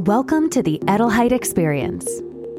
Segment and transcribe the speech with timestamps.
[0.00, 2.06] Welcome to the Edelheit Experience,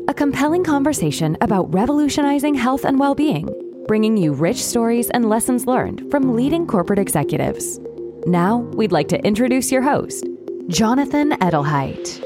[0.07, 3.47] a compelling conversation about revolutionizing health and well being,
[3.87, 7.79] bringing you rich stories and lessons learned from leading corporate executives.
[8.25, 10.25] Now, we'd like to introduce your host,
[10.67, 12.19] Jonathan Edelheit.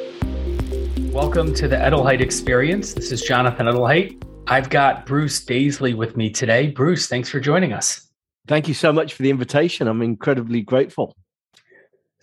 [1.12, 2.94] Welcome to the Edelheit Experience.
[2.94, 4.24] This is Jonathan Edelheit.
[4.48, 6.70] I've got Bruce Daisley with me today.
[6.70, 8.08] Bruce, thanks for joining us.
[8.48, 9.90] Thank you so much for the invitation.
[9.90, 11.18] I'm incredibly grateful.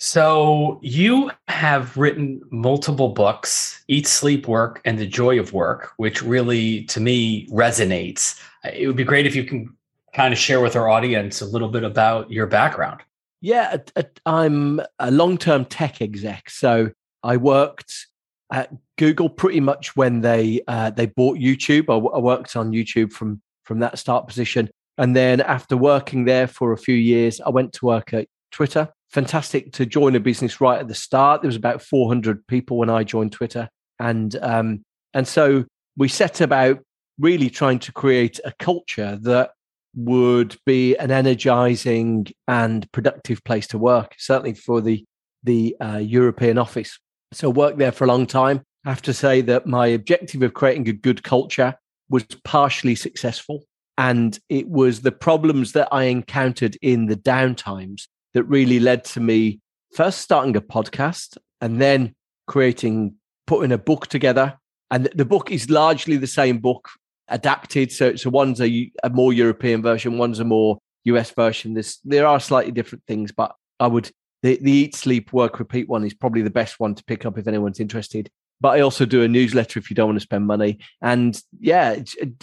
[0.01, 6.23] So, you have written multiple books, Eat, Sleep, Work, and The Joy of Work, which
[6.23, 8.41] really, to me, resonates.
[8.63, 9.77] It would be great if you can
[10.15, 13.01] kind of share with our audience a little bit about your background.
[13.41, 13.79] Yeah,
[14.25, 16.49] I'm a long term tech exec.
[16.49, 16.93] So,
[17.25, 18.07] I worked
[18.53, 21.87] at Google pretty much when they uh, they bought YouTube.
[21.89, 26.47] I, I worked on YouTube from from that start position, and then after working there
[26.47, 30.61] for a few years, I went to work at Twitter fantastic to join a business
[30.61, 31.43] right at the start.
[31.43, 35.65] There was about 400 people when I joined Twitter, and um, and so
[35.97, 36.79] we set about
[37.19, 39.51] really trying to create a culture that
[39.97, 44.15] would be an energizing and productive place to work.
[44.19, 45.05] Certainly for the
[45.43, 46.99] the uh, European office.
[47.33, 48.63] So worked there for a long time.
[48.85, 51.75] I have to say that my objective of creating a good culture
[52.09, 53.65] was partially successful.
[53.97, 59.21] And it was the problems that I encountered in the downtimes that really led to
[59.21, 59.61] me
[59.95, 62.15] first starting a podcast and then
[62.47, 63.15] creating,
[63.47, 64.59] putting a book together.
[64.91, 66.89] And the book is largely the same book
[67.29, 67.93] adapted.
[67.93, 71.75] So, so one's a, a more European version, one's a more US version.
[71.75, 74.11] There's, there are slightly different things, but I would,
[74.43, 77.39] the, the Eat, Sleep, Work, Repeat one is probably the best one to pick up
[77.39, 80.47] if anyone's interested but I also do a newsletter if you don't want to spend
[80.47, 80.79] money.
[81.01, 81.97] And yeah,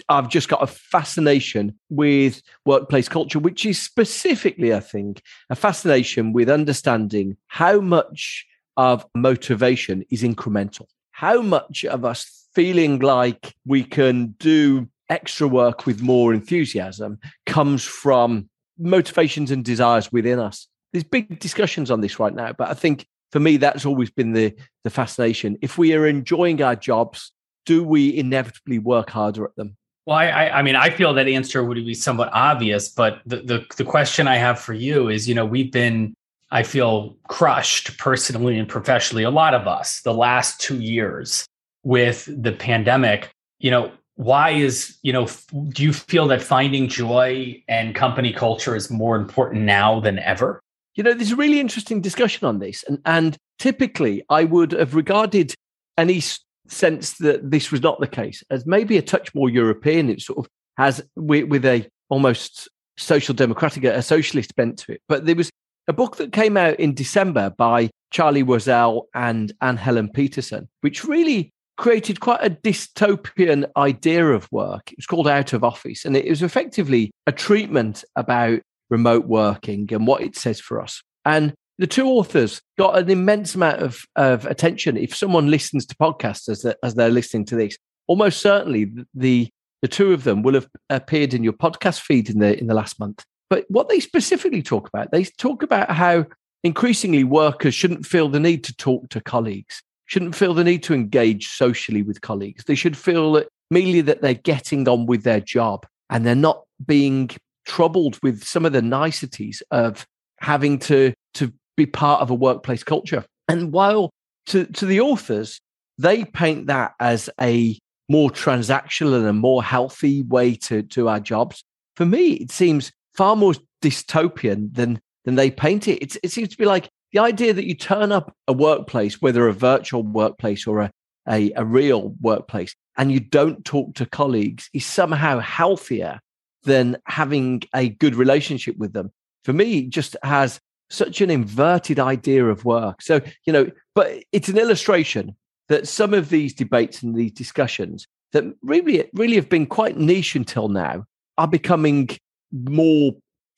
[0.10, 6.34] I've just got a fascination with workplace culture, which is specifically, I think, a fascination
[6.34, 8.46] with understanding how much
[8.78, 15.86] of motivation is incremental, how much of us feeling like we can do extra work
[15.86, 20.68] with more enthusiasm comes from motivations and desires within us.
[20.92, 24.32] There's big discussions on this right now, but I think for me, that's always been
[24.32, 25.58] the the fascination.
[25.62, 27.34] If we are enjoying our jobs,
[27.66, 29.76] do we inevitably work harder at them?
[30.06, 33.66] Well, I, I mean, I feel that answer would be somewhat obvious, but the, the
[33.76, 36.14] the question I have for you is, you know, we've been,
[36.52, 41.46] I feel, crushed personally and professionally, a lot of us, the last two years
[41.84, 43.32] with the pandemic.
[43.60, 45.28] You know, why is you know,
[45.74, 50.62] do you feel that finding joy and company culture is more important now than ever?
[50.96, 52.84] You know, there's a really interesting discussion on this.
[52.88, 55.54] And, and typically, I would have regarded
[55.98, 56.22] any
[56.68, 60.10] sense that this was not the case as maybe a touch more European.
[60.10, 60.48] It sort of
[60.78, 65.02] has, with, with a almost social democratic, a socialist bent to it.
[65.08, 65.50] But there was
[65.88, 71.04] a book that came out in December by Charlie Warzel and Anne Helen Petersen, which
[71.04, 74.92] really created quite a dystopian idea of work.
[74.92, 79.88] It was called Out of Office, and it was effectively a treatment about remote working
[79.92, 81.02] and what it says for us.
[81.26, 84.98] And the two authors got an immense amount of, of attention.
[84.98, 89.50] If someone listens to podcasts as they're, as they're listening to this, almost certainly the
[89.82, 92.74] the two of them will have appeared in your podcast feed in the in the
[92.74, 93.24] last month.
[93.50, 96.26] But what they specifically talk about, they talk about how
[96.64, 100.94] increasingly workers shouldn't feel the need to talk to colleagues, shouldn't feel the need to
[100.94, 102.64] engage socially with colleagues.
[102.64, 106.64] They should feel that merely that they're getting on with their job and they're not
[106.86, 107.30] being
[107.66, 110.06] troubled with some of the niceties of
[110.40, 113.26] having to to be part of a workplace culture.
[113.48, 114.10] And while
[114.48, 115.60] to, to the authors,
[115.98, 117.78] they paint that as a
[118.10, 121.64] more transactional and a more healthy way to do our jobs.
[121.96, 126.02] For me, it seems far more dystopian than than they paint it.
[126.02, 129.48] It's, it seems to be like the idea that you turn up a workplace, whether
[129.48, 130.92] a virtual workplace or a,
[131.28, 136.20] a, a real workplace, and you don't talk to colleagues is somehow healthier
[136.66, 139.12] than having a good relationship with them.
[139.44, 140.60] For me, just has
[140.90, 143.02] such an inverted idea of work.
[143.02, 145.36] So, you know, but it's an illustration
[145.70, 150.36] that some of these debates and these discussions that really, really have been quite niche
[150.36, 151.06] until now
[151.38, 152.10] are becoming
[152.52, 153.14] more,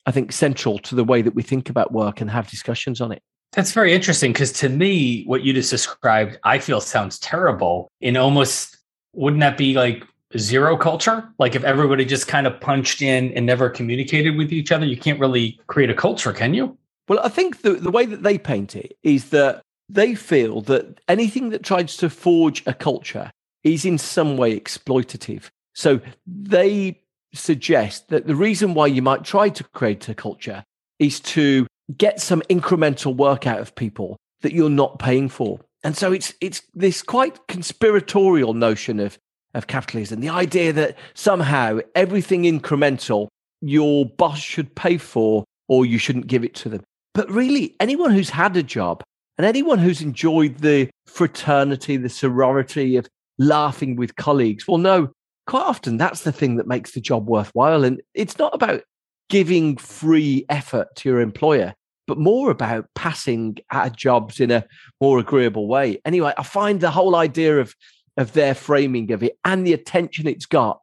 [0.06, 3.12] I think, central to the way that we think about work and have discussions on
[3.12, 3.22] it.
[3.52, 7.90] That's very interesting because to me, what you just described, I feel sounds terrible.
[8.00, 8.76] In almost,
[9.14, 10.04] wouldn't that be like
[10.36, 11.26] zero culture?
[11.38, 14.96] Like if everybody just kind of punched in and never communicated with each other, you
[14.96, 16.76] can't really create a culture, can you?
[17.08, 21.00] Well, I think the, the way that they paint it is that they feel that
[21.08, 23.30] anything that tries to forge a culture
[23.64, 25.48] is in some way exploitative.
[25.74, 27.00] So they
[27.32, 30.64] suggest that the reason why you might try to create a culture
[30.98, 31.66] is to
[31.96, 35.60] get some incremental work out of people that you're not paying for.
[35.84, 39.18] And so it's it's this quite conspiratorial notion of
[39.54, 43.28] of capitalism, the idea that somehow everything incremental
[43.60, 46.82] your boss should pay for or you shouldn't give it to them.
[47.14, 49.02] But really, anyone who's had a job
[49.36, 53.08] and anyone who's enjoyed the fraternity, the sorority of
[53.38, 55.10] laughing with colleagues will know
[55.46, 57.82] quite often that's the thing that makes the job worthwhile.
[57.84, 58.82] And it's not about
[59.28, 61.74] giving free effort to your employer,
[62.06, 64.64] but more about passing at jobs in a
[65.00, 66.00] more agreeable way.
[66.04, 67.74] Anyway, I find the whole idea of
[68.18, 70.80] of their framing of it and the attention it's got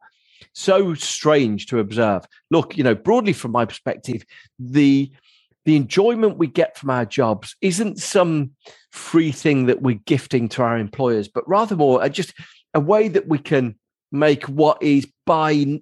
[0.54, 2.26] so strange to observe.
[2.50, 4.26] Look, you know, broadly from my perspective,
[4.58, 5.12] the
[5.66, 8.52] the enjoyment we get from our jobs isn't some
[8.92, 12.34] free thing that we're gifting to our employers, but rather more just
[12.76, 13.76] a way that we can
[14.12, 15.82] make what is by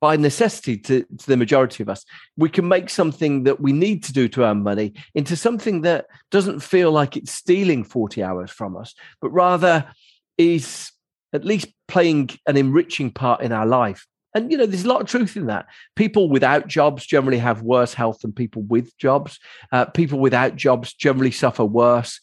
[0.00, 2.04] by necessity to, to, the majority of us.
[2.36, 6.06] We can make something that we need to do to earn money into something that
[6.30, 9.86] doesn't feel like it's stealing 40 hours from us, but rather
[10.38, 10.90] is
[11.32, 14.06] at least playing an enriching part in our life.
[14.34, 15.66] And you know, there's a lot of truth in that.
[15.94, 19.38] People without jobs generally have worse health than people with jobs.
[19.72, 22.20] Uh, people without jobs generally suffer worse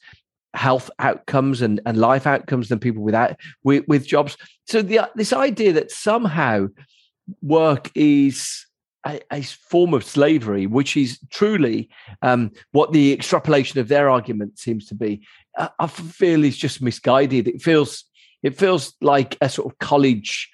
[0.54, 4.38] health outcomes and, and life outcomes than people without with, with jobs.
[4.68, 6.68] So the, this idea that somehow
[7.42, 8.66] work is
[9.06, 11.90] a, a, form of slavery, which is truly
[12.22, 15.26] um, what the extrapolation of their argument seems to be,
[15.58, 17.48] I, feel is just misguided.
[17.48, 18.06] It feels
[18.42, 20.52] it feels like a sort of college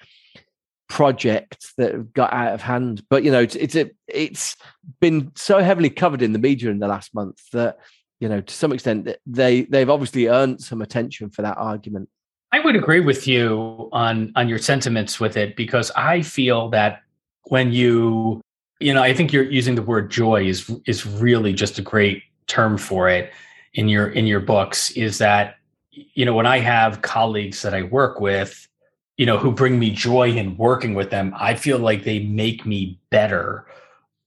[0.88, 3.02] project that got out of hand.
[3.08, 4.56] But you know, it's it's, a, it's
[5.00, 7.78] been so heavily covered in the media in the last month that
[8.20, 12.08] you know, to some extent, they they've obviously earned some attention for that argument.
[12.52, 17.00] I would agree with you on on your sentiments with it because I feel that
[17.44, 18.42] when you
[18.78, 22.22] you know, I think you're using the word joy is is really just a great
[22.46, 23.32] term for it
[23.74, 25.56] in your in your books is that
[25.92, 28.68] you know, when I have colleagues that I work with,
[29.16, 32.64] you know, who bring me joy in working with them, I feel like they make
[32.64, 33.66] me better,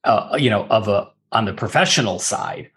[0.03, 2.69] uh, you know, of a on the professional side,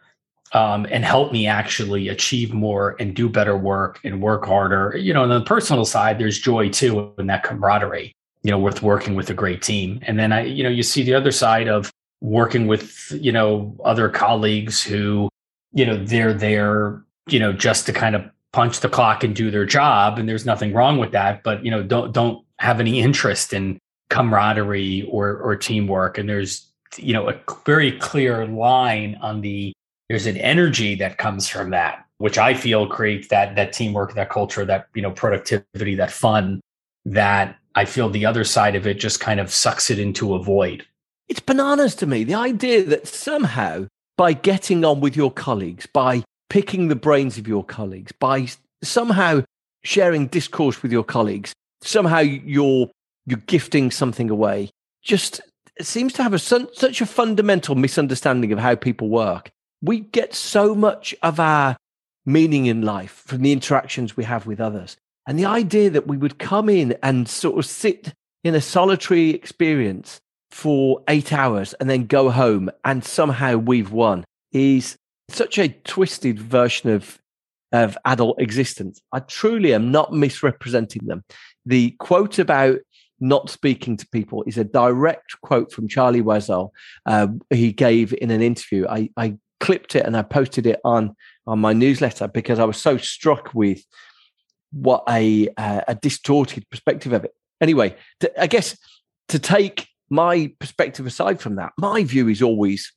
[0.53, 4.97] um, and help me actually achieve more and do better work and work harder.
[4.97, 8.13] You know, on the personal side, there's joy too in that camaraderie.
[8.43, 11.03] You know, with working with a great team, and then I, you know, you see
[11.03, 11.91] the other side of
[12.21, 15.29] working with you know other colleagues who,
[15.77, 19.51] you know, they're there, you know, just to kind of punch the clock and do
[19.51, 23.01] their job and there's nothing wrong with that but you know don't don't have any
[23.01, 23.79] interest in
[24.11, 26.19] camaraderie or or teamwork.
[26.19, 27.35] And there's you know a
[27.65, 29.73] very clear line on the
[30.09, 34.31] there's an energy that comes from that which i feel creates that that teamwork that
[34.31, 36.61] culture that you know productivity that fun
[37.05, 40.43] that i feel the other side of it just kind of sucks it into a
[40.43, 40.87] void.
[41.29, 42.23] It's bananas to me.
[42.23, 47.49] The idea that somehow by getting on with your colleagues by picking the brains of
[47.49, 48.49] your colleagues, by
[48.83, 49.43] somehow
[49.85, 51.53] sharing discourse with your colleagues,
[51.83, 52.89] somehow you're
[53.27, 54.71] you're gifting something away.
[55.03, 55.41] Just
[55.81, 59.51] seems to have a such a fundamental misunderstanding of how people work.
[59.83, 61.77] We get so much of our
[62.25, 64.97] meaning in life from the interactions we have with others.
[65.29, 68.15] And the idea that we would come in and sort of sit
[68.45, 70.21] in a solitary experience
[70.51, 74.97] for eight hours and then go home and somehow we've won is
[75.29, 77.19] such a twisted version of
[77.73, 79.03] of adult existence.
[79.13, 81.25] I truly am not misrepresenting them.
[81.67, 82.79] The quote about
[83.19, 86.71] not speaking to people is a direct quote from Charlie Warzel.
[87.07, 88.87] Uh, he gave in an interview.
[88.89, 92.77] I, I clipped it and I posted it on on my newsletter because I was
[92.77, 93.83] so struck with
[94.73, 97.35] what a uh, a distorted perspective of it.
[97.61, 98.77] Anyway, to, I guess
[99.29, 102.93] to take my perspective aside from that, my view is always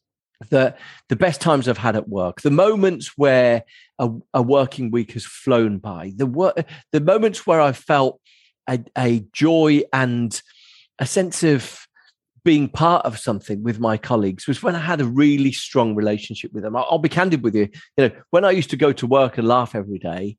[0.50, 0.75] the
[1.10, 3.63] the best times I've had at work, the moments where
[3.98, 8.22] a, a working week has flown by, the work, the moments where I felt
[8.70, 10.42] a, a joy and
[10.98, 11.86] a sense of
[12.46, 16.54] being part of something with my colleagues was when I had a really strong relationship
[16.54, 16.75] with them.
[16.75, 17.68] I'll, I'll be candid with you.
[17.98, 20.38] You know, when I used to go to work and laugh every day,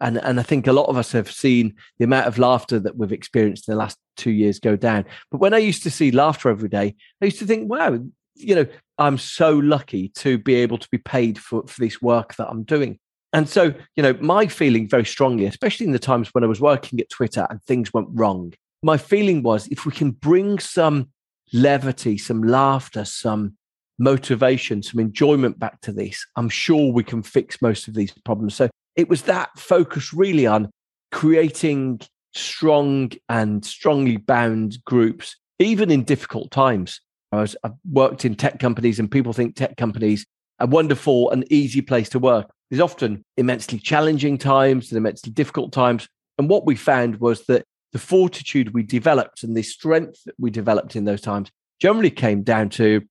[0.00, 2.96] and and I think a lot of us have seen the amount of laughter that
[2.96, 5.04] we've experienced in the last two years go down.
[5.30, 7.98] But when I used to see laughter every day, I used to think, wow,
[8.34, 8.66] you know,
[8.98, 12.62] I'm so lucky to be able to be paid for, for this work that I'm
[12.64, 12.98] doing.
[13.32, 16.60] And so, you know, my feeling very strongly, especially in the times when I was
[16.60, 21.08] working at Twitter and things went wrong, my feeling was if we can bring some
[21.52, 23.56] levity, some laughter, some
[23.98, 28.54] motivation, some enjoyment back to this, I'm sure we can fix most of these problems.
[28.54, 30.70] So it was that focus really on
[31.12, 32.00] creating
[32.34, 37.00] strong and strongly bound groups, even in difficult times.
[37.32, 40.26] I was, I've worked in tech companies, and people think tech companies
[40.60, 42.48] a wonderful and easy place to work.
[42.70, 46.08] there's often immensely challenging times and immensely difficult times.
[46.38, 50.50] And what we found was that the fortitude we developed and the strength that we
[50.50, 53.02] developed in those times generally came down to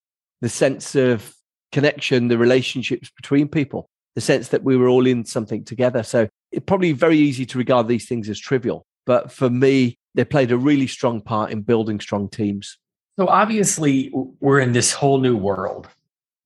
[0.42, 1.34] the sense of
[1.72, 6.04] connection, the relationships between people, the sense that we were all in something together.
[6.04, 8.86] So it's probably very easy to regard these things as trivial.
[9.06, 12.78] But for me, they played a really strong part in building strong teams.
[13.18, 15.88] So obviously, we're in this whole new world.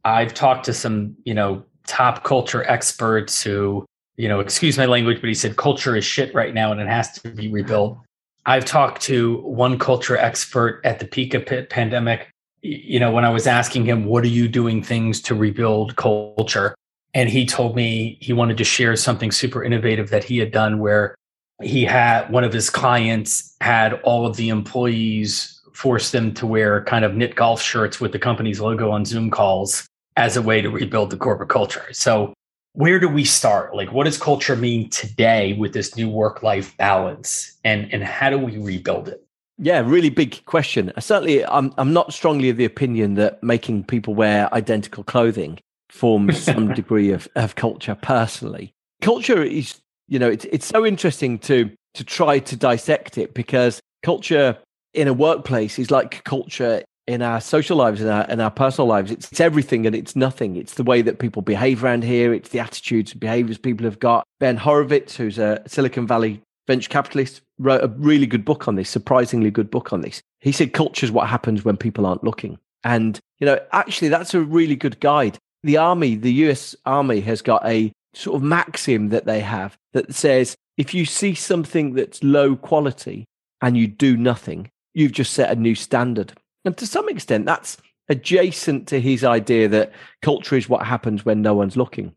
[0.05, 5.19] I've talked to some, you know, top culture experts who, you know, excuse my language,
[5.21, 7.97] but he said culture is shit right now and it has to be rebuilt.
[8.45, 12.29] I've talked to one culture expert at the peak of the pandemic.
[12.61, 16.73] You know, when I was asking him, what are you doing things to rebuild culture?
[17.17, 20.77] And he told me he wanted to share something super innovative that he had done
[20.77, 21.15] where
[21.63, 26.83] he had one of his clients had all of the employees force them to wear
[26.83, 30.61] kind of knit golf shirts with the company's logo on Zoom calls as a way
[30.61, 31.91] to rebuild the corporate culture.
[31.91, 32.35] So
[32.73, 33.75] where do we start?
[33.75, 37.51] Like, what does culture mean today with this new work life balance?
[37.63, 39.25] And, and how do we rebuild it?
[39.57, 40.93] Yeah, really big question.
[40.99, 45.57] Certainly, I'm, I'm not strongly of the opinion that making people wear identical clothing
[45.89, 48.73] forms some degree of, of culture personally.
[49.01, 53.79] Culture is, you know, it's, it's so interesting to, to try to dissect it because
[54.03, 54.57] culture
[54.93, 58.87] in a workplace is like culture in our social lives and our, in our personal
[58.87, 59.11] lives.
[59.11, 60.57] It's, it's everything and it's nothing.
[60.57, 62.33] It's the way that people behave around here.
[62.33, 64.25] It's the attitudes and behaviors people have got.
[64.39, 68.89] Ben Horowitz, who's a Silicon Valley venture capitalist, wrote a really good book on this,
[68.89, 70.21] surprisingly good book on this.
[70.41, 72.59] He said culture is what happens when people aren't looking.
[72.83, 75.37] And, you know, actually, that's a really good guide.
[75.67, 80.15] The army, the US army has got a sort of maxim that they have that
[80.15, 83.25] says if you see something that's low quality
[83.61, 86.31] and you do nothing, you've just set a new standard.
[86.63, 87.75] And to some extent, that's
[88.07, 92.15] adjacent to his idea that culture is what happens when no one's looking.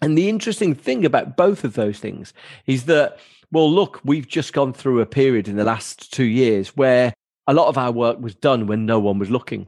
[0.00, 2.32] And the interesting thing about both of those things
[2.64, 3.18] is that,
[3.52, 7.12] well, look, we've just gone through a period in the last two years where
[7.46, 9.66] a lot of our work was done when no one was looking.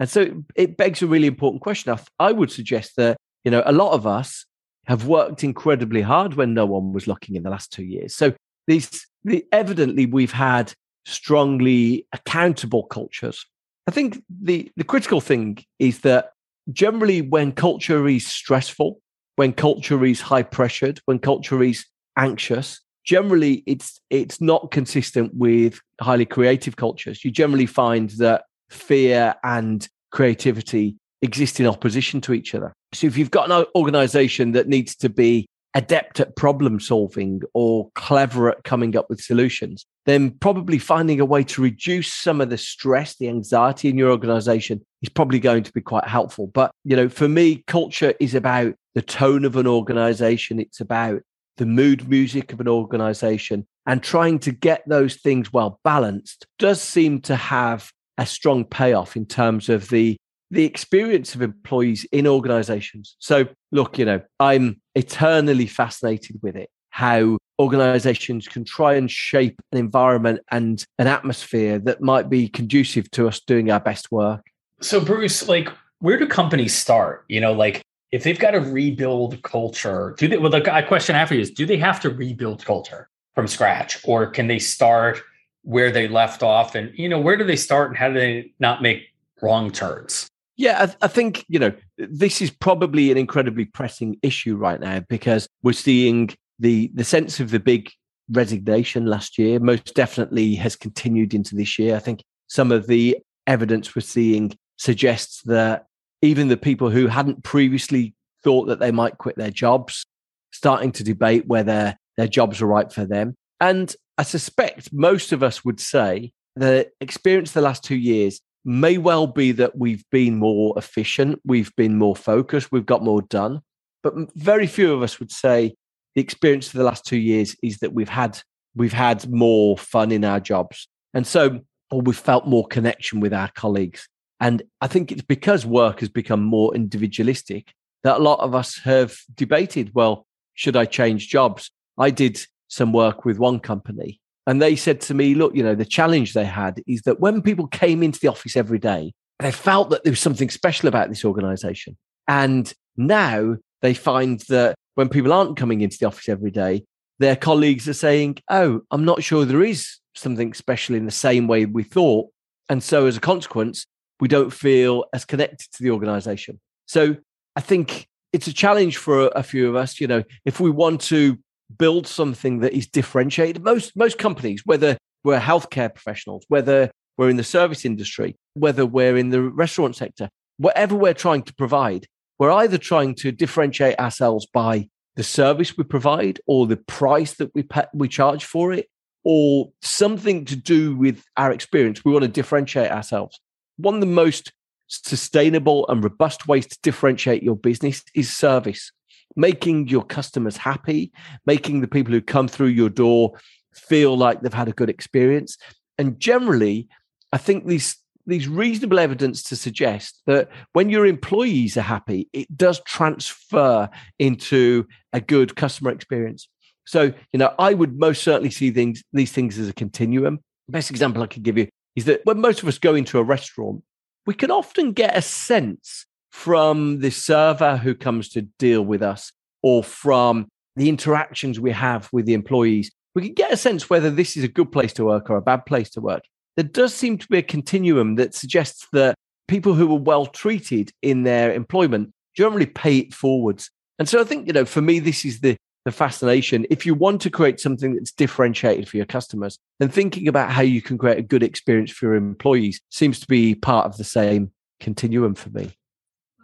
[0.00, 1.96] And so it begs a really important question.
[2.18, 4.44] I would suggest that, you know, a lot of us
[4.86, 8.14] have worked incredibly hard when no one was looking in the last two years.
[8.14, 8.34] So
[8.66, 10.72] these, the, evidently we've had
[11.06, 13.44] strongly accountable cultures.
[13.86, 16.30] I think the, the critical thing is that
[16.72, 19.00] generally when culture is stressful,
[19.36, 21.84] when culture is high pressured, when culture is
[22.16, 27.24] anxious, generally it's it's not consistent with highly creative cultures.
[27.24, 32.72] You generally find that fear and creativity exist in opposition to each other.
[32.92, 37.90] So if you've got an organization that needs to be adept at problem solving or
[37.94, 42.50] clever at coming up with solutions, then probably finding a way to reduce some of
[42.50, 46.46] the stress, the anxiety in your organization is probably going to be quite helpful.
[46.46, 50.60] But, you know, for me, culture is about the tone of an organization.
[50.60, 51.22] It's about
[51.56, 56.80] the mood music of an organization and trying to get those things well balanced does
[56.80, 60.16] seem to have a strong payoff in terms of the
[60.50, 63.16] the experience of employees in organizations.
[63.18, 69.60] So, look, you know, I'm eternally fascinated with it how organizations can try and shape
[69.72, 74.42] an environment and an atmosphere that might be conducive to us doing our best work.
[74.80, 75.68] So, Bruce, like,
[75.98, 77.24] where do companies start?
[77.28, 80.38] You know, like, if they've got to rebuild culture, do they?
[80.38, 83.98] Well, the uh, question after you is: Do they have to rebuild culture from scratch,
[84.04, 85.20] or can they start
[85.64, 86.74] where they left off?
[86.74, 89.02] And you know, where do they start, and how do they not make
[89.42, 90.28] wrong turns?
[90.56, 95.00] Yeah, I, I, think, you know, this is probably an incredibly pressing issue right now
[95.08, 96.30] because we're seeing
[96.60, 97.90] the the sense of the big
[98.30, 101.96] resignation last year most definitely has continued into this year.
[101.96, 105.86] I think some of the evidence we're seeing suggests that
[106.22, 110.06] even the people who hadn't previously thought that they might quit their jobs
[110.52, 113.34] starting to debate whether their jobs are right for them.
[113.60, 118.96] And I suspect most of us would say the experience the last two years may
[118.96, 123.60] well be that we've been more efficient, we've been more focused, we've got more done.
[124.02, 125.74] But very few of us would say
[126.14, 128.40] the experience of the last two years is that we've had
[128.76, 133.32] we've had more fun in our jobs, and so or we've felt more connection with
[133.32, 134.08] our colleagues.
[134.40, 138.78] And I think it's because work has become more individualistic that a lot of us
[138.84, 141.70] have debated, well, should I change jobs?
[141.98, 142.44] I did
[142.74, 146.32] some work with one company and they said to me, look, you know, the challenge
[146.32, 150.04] they had is that when people came into the office every day, they felt that
[150.04, 151.96] there was something special about this organization.
[152.28, 156.84] And now they find that when people aren't coming into the office every day,
[157.18, 161.46] their colleagues are saying, oh, I'm not sure there is something special in the same
[161.46, 162.28] way we thought.
[162.68, 163.86] And so as a consequence,
[164.20, 166.60] we don't feel as connected to the organization.
[166.86, 167.16] So
[167.56, 170.00] I think it's a challenge for a few of us.
[170.00, 171.38] You know, if we want to
[171.78, 177.36] build something that is differentiated, most most companies, whether we're healthcare professionals, whether we're in
[177.36, 180.28] the service industry, whether we're in the restaurant sector,
[180.58, 182.06] whatever we're trying to provide,
[182.38, 187.54] we're either trying to differentiate ourselves by the service we provide or the price that
[187.54, 188.88] we pay, we charge for it
[189.22, 192.04] or something to do with our experience.
[192.04, 193.40] We want to differentiate ourselves.
[193.76, 194.52] One of the most
[194.88, 198.92] sustainable and robust ways to differentiate your business is service,
[199.36, 201.12] making your customers happy,
[201.46, 203.32] making the people who come through your door
[203.74, 205.58] feel like they've had a good experience.
[205.98, 206.88] And generally,
[207.32, 212.56] I think these these reasonable evidence to suggest that when your employees are happy, it
[212.56, 216.48] does transfer into a good customer experience.
[216.86, 220.40] So, you know, I would most certainly see things these things as a continuum.
[220.68, 223.22] Best example I could give you is that when most of us go into a
[223.22, 223.82] restaurant,
[224.26, 229.32] we can often get a sense from the server who comes to deal with us
[229.62, 232.90] or from the interactions we have with the employees.
[233.14, 235.42] We can get a sense whether this is a good place to work or a
[235.42, 236.24] bad place to work.
[236.56, 239.14] There does seem to be a continuum that suggests that
[239.46, 243.70] people who are well treated in their employment generally pay it forwards.
[244.00, 246.66] And so I think, you know, for me, this is the the fascination.
[246.68, 250.62] If you want to create something that's differentiated for your customers, then thinking about how
[250.62, 254.04] you can create a good experience for your employees seems to be part of the
[254.04, 254.50] same
[254.80, 255.76] continuum for me.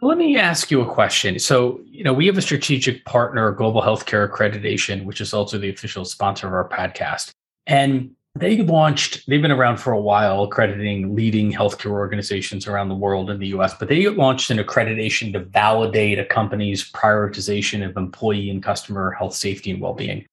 [0.03, 1.37] Let me ask you a question.
[1.37, 5.69] So, you know, we have a strategic partner, Global Healthcare Accreditation, which is also the
[5.69, 7.29] official sponsor of our podcast.
[7.67, 12.95] And they launched, they've been around for a while, accrediting leading healthcare organizations around the
[12.95, 17.95] world in the US, but they launched an accreditation to validate a company's prioritization of
[17.95, 20.25] employee and customer health, safety, and well being.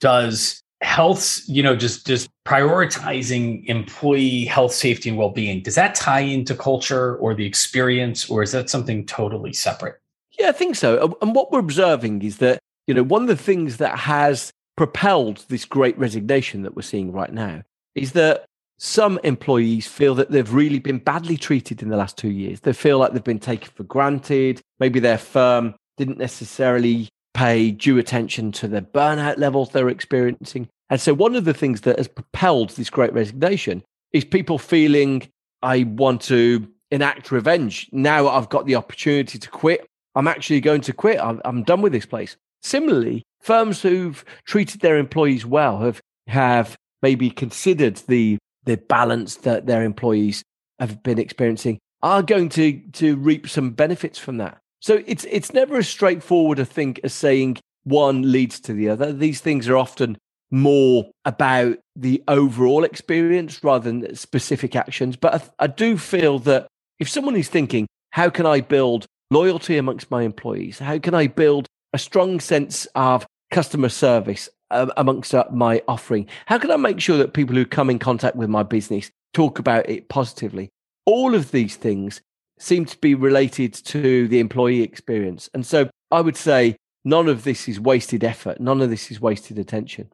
[0.00, 5.94] Does health, you know, just, just prioritizing employee health, safety, and well being, does that
[5.94, 9.96] tie into culture or the experience, or is that something totally separate?
[10.38, 11.16] Yeah, I think so.
[11.22, 15.44] And what we're observing is that, you know, one of the things that has propelled
[15.48, 17.62] this great resignation that we're seeing right now
[17.94, 18.44] is that
[18.78, 22.60] some employees feel that they've really been badly treated in the last two years.
[22.60, 24.60] They feel like they've been taken for granted.
[24.78, 30.68] Maybe their firm didn't necessarily pay due attention to the burnout levels they're experiencing.
[30.88, 35.28] And so, one of the things that has propelled this great resignation is people feeling,
[35.62, 37.88] I want to enact revenge.
[37.92, 39.86] Now I've got the opportunity to quit.
[40.14, 41.20] I'm actually going to quit.
[41.20, 42.36] I'm, I'm done with this place.
[42.62, 49.66] Similarly, firms who've treated their employees well have have maybe considered the the balance that
[49.66, 50.42] their employees
[50.80, 54.58] have been experiencing are going to to reap some benefits from that.
[54.80, 59.12] So it's it's never as straightforward a thing as saying one leads to the other.
[59.12, 60.18] These things are often
[60.50, 65.16] more about the overall experience rather than specific actions.
[65.16, 69.76] But I, I do feel that if someone is thinking, how can I build loyalty
[69.76, 70.78] amongst my employees?
[70.78, 76.26] How can I build a strong sense of customer service uh, amongst uh, my offering?
[76.46, 79.58] How can I make sure that people who come in contact with my business talk
[79.58, 80.70] about it positively?
[81.04, 82.20] All of these things
[82.58, 85.48] seem to be related to the employee experience.
[85.54, 89.20] And so I would say none of this is wasted effort, none of this is
[89.20, 90.10] wasted attention.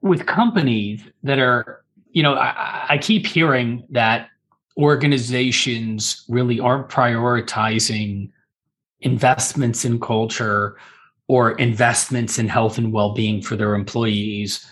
[0.00, 4.28] With companies that are, you know, I, I keep hearing that
[4.76, 8.30] organizations really aren't prioritizing
[9.00, 10.76] investments in culture
[11.28, 14.66] or investments in health and well-being for their employees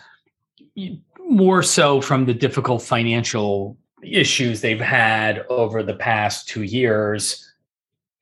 [1.28, 7.50] more so from the difficult financial issues they've had over the past 2 years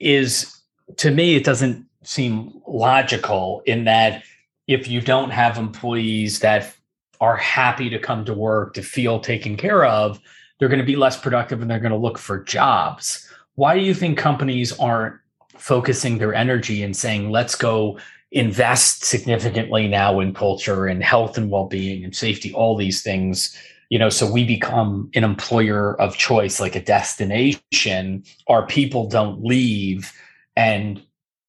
[0.01, 0.61] is
[0.97, 4.23] to me it doesn't seem logical in that
[4.67, 6.75] if you don't have employees that
[7.21, 10.21] are happy to come to work to feel taken care of
[10.59, 13.29] they're going to be less productive and they're going to look for jobs.
[13.55, 15.17] Why do you think companies aren't
[15.57, 17.99] focusing their energy and saying let's go
[18.31, 23.57] invest significantly now in culture and health and well-being and safety all these things
[23.91, 28.25] you know so we become an employer of choice like a destination.
[28.47, 30.13] Our people don't leave
[30.57, 31.03] and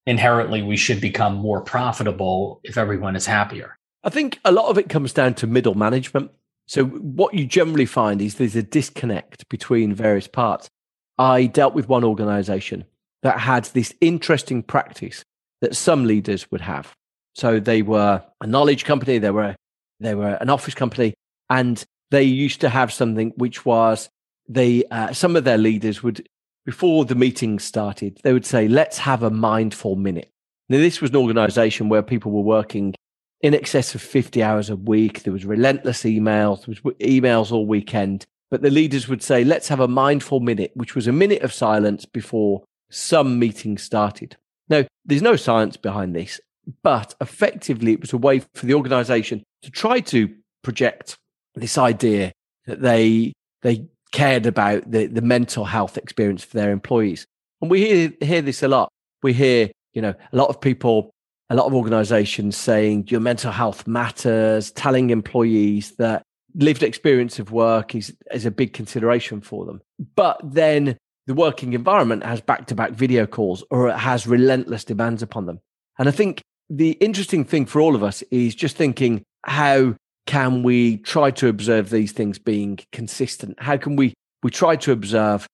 [0.06, 3.78] inherently we should become more profitable if everyone is happier.
[4.04, 6.32] I think a lot of it comes down to middle management.
[6.68, 10.70] So what you generally find is there's a disconnect between various parts.
[11.18, 12.86] I dealt with one organization
[13.24, 15.24] that had this interesting practice
[15.62, 16.94] that some leaders would have.
[17.36, 19.56] So they were a knowledge company, they were
[20.00, 21.14] they were an office company,
[21.50, 24.10] and they used to have something which was
[24.48, 26.28] they uh, some of their leaders would
[26.66, 30.32] before the meeting started they would say let's have a mindful minute.
[30.70, 32.96] Now this was an organization where people were working
[33.42, 35.24] in excess of 50 hours a week.
[35.24, 38.26] There was relentless emails, there was emails all weekend.
[38.52, 41.54] But the leaders would say, let's have a mindful minute, which was a minute of
[41.54, 44.38] silence before some meeting started.
[44.70, 46.42] Now, there's no science behind this,
[46.82, 51.18] but effectively, it was a way for the organization to try to project
[51.60, 52.32] this idea
[52.66, 57.26] that they they cared about the, the mental health experience for their employees.
[57.62, 58.90] And we hear, hear this a lot.
[59.22, 61.12] We hear, you know, a lot of people,
[61.50, 66.24] a lot of organizations saying your mental health matters, telling employees that
[66.56, 69.82] lived experience of work is, is a big consideration for them.
[70.16, 74.84] But then the working environment has back to back video calls or it has relentless
[74.84, 75.60] demands upon them.
[76.00, 79.96] And I think the interesting thing for all of us is just thinking how
[80.30, 83.60] can we try to observe these things being consistent?
[83.60, 84.14] How can we
[84.44, 85.48] we try to observe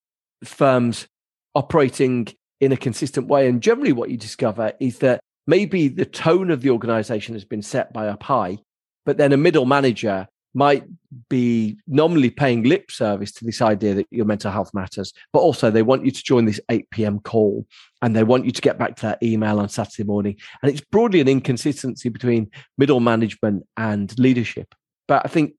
[0.44, 1.08] firms
[1.56, 2.28] operating
[2.60, 3.48] in a consistent way?
[3.48, 7.62] And generally, what you discover is that maybe the tone of the organization has been
[7.62, 8.58] set by up high,
[9.06, 10.86] but then a middle manager might
[11.30, 15.70] be nominally paying lip service to this idea that your mental health matters, but also
[15.70, 17.20] they want you to join this 8 p.m.
[17.20, 17.68] call
[18.02, 20.38] and they want you to get back to that email on Saturday morning.
[20.64, 24.74] And it's broadly an inconsistency between middle management and leadership.
[25.08, 25.56] But I think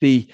[0.00, 0.26] the,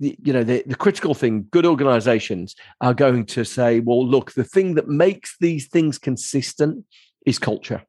[0.00, 4.32] the you know the, the critical thing good organizations are going to say well look
[4.32, 6.84] the thing that makes these things consistent
[7.26, 7.82] is culture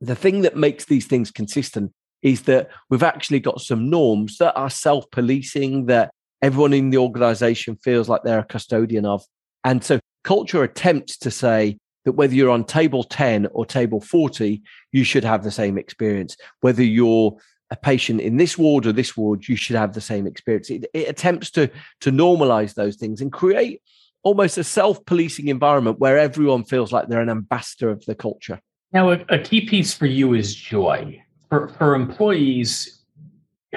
[0.00, 4.54] the thing that makes these things consistent is that we've actually got some norms that
[4.54, 9.24] are self policing, that everyone in the organization feels like they're a custodian of.
[9.64, 14.62] And so culture attempts to say that whether you're on table 10 or table 40,
[14.90, 16.36] you should have the same experience.
[16.60, 17.36] Whether you're
[17.70, 20.68] a patient in this ward or this ward, you should have the same experience.
[20.68, 23.80] It, it attempts to, to normalize those things and create
[24.24, 28.60] almost a self policing environment where everyone feels like they're an ambassador of the culture.
[28.92, 33.00] Now, a, a key piece for you is joy for, for employees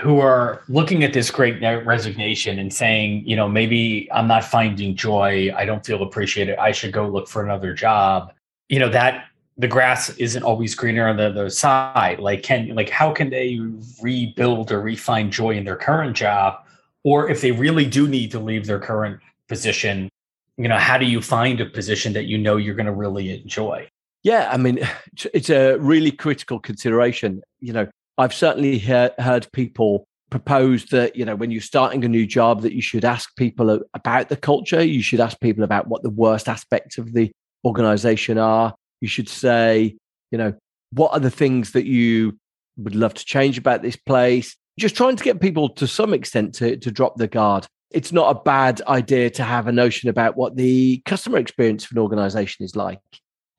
[0.02, 4.96] who are looking at this great resignation and saying, you know, maybe I'm not finding
[4.96, 8.32] joy, I don't feel appreciated, I should go look for another job.
[8.70, 9.26] You know, that
[9.58, 12.20] the grass isn't always greener on the other side.
[12.20, 13.60] Like, can like how can they
[14.02, 16.64] rebuild or refine joy in their current job?
[17.04, 20.08] Or if they really do need to leave their current position,
[20.56, 23.42] you know, how do you find a position that you know you're going to really
[23.42, 23.90] enjoy?
[24.26, 24.80] Yeah, I mean,
[25.34, 27.42] it's a really critical consideration.
[27.60, 32.26] You know, I've certainly heard, people propose that, you know, when you're starting a new
[32.26, 34.84] job, that you should ask people about the culture.
[34.84, 37.32] You should ask people about what the worst aspects of the
[37.64, 38.74] organization are.
[39.00, 39.96] You should say,
[40.32, 40.54] you know,
[40.92, 42.38] what are the things that you
[42.78, 44.56] would love to change about this place?
[44.80, 47.68] Just trying to get people to some extent to, to drop the guard.
[47.92, 51.92] It's not a bad idea to have a notion about what the customer experience of
[51.92, 53.00] an organization is like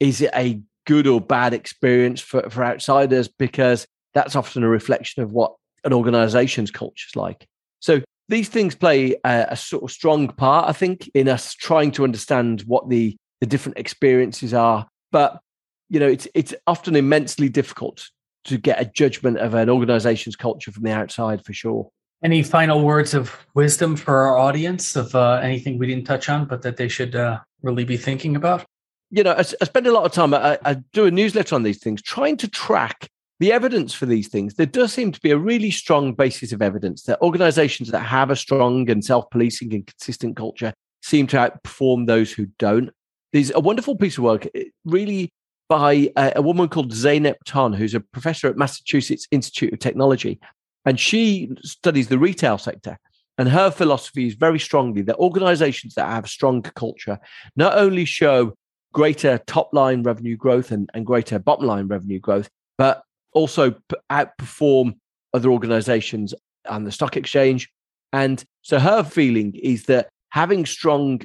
[0.00, 3.28] is it a good or bad experience for, for outsiders?
[3.28, 5.54] Because that's often a reflection of what
[5.85, 7.46] an organization's culture is like.
[7.80, 11.92] So these things play a, a, sort of strong part, I think, in us trying
[11.92, 14.87] to understand what the, the different experiences are.
[15.12, 15.40] But
[15.88, 18.11] you know, it's it's often immensely difficult
[18.44, 21.88] to get a judgment of an organization's culture from the outside for sure.
[22.24, 26.46] Any final words of wisdom for our audience of uh, anything we didn't touch on,
[26.46, 28.64] but that they should uh, really be thinking about?
[29.11, 30.35] You know, I, I spend a lot of time.
[30.35, 34.29] I, I do a newsletter on these things, trying to track the evidence for these
[34.29, 34.55] things.
[34.55, 38.31] There does seem to be a really strong basis of evidence that organizations that have
[38.31, 42.90] a strong and self-policing and consistent culture seem to outperform those who don't.
[43.33, 45.31] There's a wonderful piece of work, eh, really
[45.69, 50.40] by a, a woman called Zeynep Ton, who's a professor at Massachusetts Institute of Technology,
[50.85, 52.99] and she studies the retail sector.
[53.38, 57.19] And her philosophy is very strongly that organizations that have strong culture
[57.55, 58.55] not only show
[58.92, 63.75] greater top line revenue growth and, and greater bottom line revenue growth, but also
[64.11, 64.96] outperform
[65.35, 66.35] other organizations
[66.68, 67.70] on the stock exchange.
[68.12, 71.20] And so her feeling is that having strong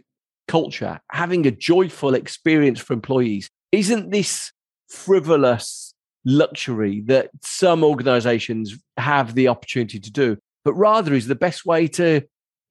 [0.48, 4.52] culture, having a joyful experience for employees, isn't this
[4.90, 5.94] frivolous
[6.26, 11.88] luxury that some organizations have the opportunity to do, but rather is the best way
[11.88, 12.22] to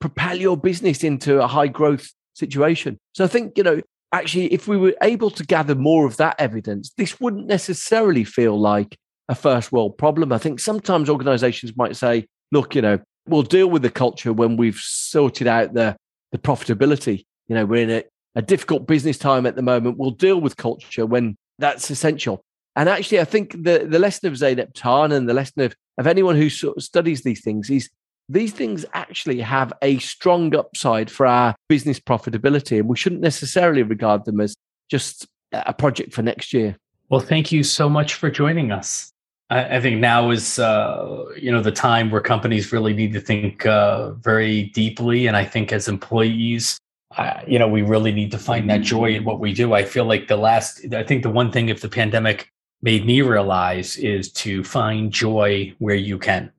[0.01, 2.99] propel your business into a high growth situation.
[3.13, 3.81] So I think, you know,
[4.13, 8.59] actually, if we were able to gather more of that evidence, this wouldn't necessarily feel
[8.59, 10.33] like a first world problem.
[10.33, 14.57] I think sometimes organizations might say, look, you know, we'll deal with the culture when
[14.57, 15.97] we've sorted out the,
[16.33, 17.25] the profitability.
[17.49, 19.99] You know, we're in a, a difficult business time at the moment.
[19.99, 22.45] We'll deal with culture when that's essential.
[22.77, 26.07] And actually, I think the, the lesson of Zeynep Ton and the lesson of, of
[26.07, 27.91] anyone who sort of studies these things is
[28.31, 32.79] these things actually have a strong upside for our business profitability.
[32.79, 34.55] And we shouldn't necessarily regard them as
[34.89, 36.77] just a project for next year.
[37.09, 39.11] Well, thank you so much for joining us.
[39.53, 43.67] I, think now is, uh, you know, the time where companies really need to think
[43.67, 45.27] uh, very deeply.
[45.27, 46.79] And I think as employees,
[47.17, 49.73] uh, you know, we really need to find that joy in what we do.
[49.73, 52.49] I feel like the last, I think the one thing if the pandemic
[52.81, 56.53] made me realize is to find joy where you can.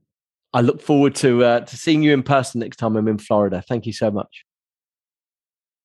[0.53, 3.63] I look forward to uh, to seeing you in person next time I'm in Florida.
[3.67, 4.45] Thank you so much.